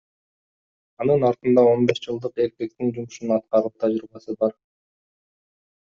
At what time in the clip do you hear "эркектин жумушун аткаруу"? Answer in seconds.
2.47-3.75